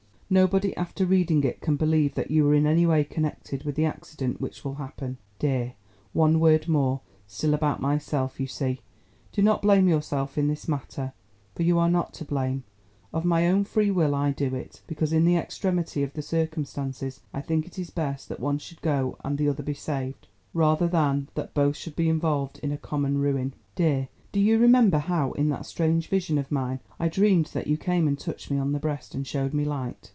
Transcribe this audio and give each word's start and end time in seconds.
Nobody 0.33 0.73
after 0.77 1.05
reading 1.05 1.43
it 1.43 1.59
can 1.59 1.75
believe 1.75 2.15
that 2.15 2.31
you 2.31 2.45
were 2.45 2.53
in 2.53 2.65
any 2.65 2.85
way 2.85 3.03
connected 3.03 3.63
with 3.65 3.75
the 3.75 3.83
accident 3.83 4.39
which 4.39 4.63
will 4.63 4.75
happen. 4.75 5.17
Dear, 5.39 5.73
one 6.13 6.39
word 6.39 6.69
more—still 6.69 7.53
about 7.53 7.81
myself, 7.81 8.39
you 8.39 8.47
see! 8.47 8.79
Do 9.33 9.41
not 9.41 9.61
blame 9.61 9.89
yourself 9.89 10.37
in 10.37 10.47
this 10.47 10.69
matter, 10.69 11.11
for 11.53 11.63
you 11.63 11.77
are 11.77 11.89
not 11.89 12.13
to 12.13 12.23
blame; 12.23 12.63
of 13.11 13.25
my 13.25 13.45
own 13.49 13.65
free 13.65 13.91
will 13.91 14.15
I 14.15 14.31
do 14.31 14.55
it, 14.55 14.81
because 14.87 15.11
in 15.11 15.25
the 15.25 15.35
extremity 15.35 16.01
of 16.01 16.13
the 16.13 16.21
circumstances 16.21 17.19
I 17.33 17.41
think 17.41 17.67
it 17.77 17.93
best 17.93 18.29
that 18.29 18.39
one 18.39 18.57
should 18.57 18.81
go 18.81 19.17
and 19.25 19.37
the 19.37 19.49
other 19.49 19.63
be 19.63 19.73
saved, 19.73 20.29
rather 20.53 20.87
than 20.87 21.27
that 21.35 21.53
both 21.53 21.75
should 21.75 21.97
be 21.97 22.07
involved 22.07 22.57
in 22.63 22.71
a 22.71 22.77
common 22.77 23.17
ruin. 23.17 23.53
"Dear, 23.75 24.07
do 24.31 24.39
you 24.39 24.57
remember 24.59 24.99
how 24.99 25.33
in 25.33 25.49
that 25.49 25.65
strange 25.65 26.07
vision 26.07 26.37
of 26.37 26.53
mine, 26.53 26.79
I 27.01 27.09
dreamed 27.09 27.47
that 27.47 27.67
you 27.67 27.75
came 27.75 28.07
and 28.07 28.17
touched 28.17 28.49
me 28.49 28.57
on 28.57 28.71
the 28.71 28.79
breast 28.79 29.13
and 29.13 29.27
showed 29.27 29.53
me 29.53 29.65
light? 29.65 30.09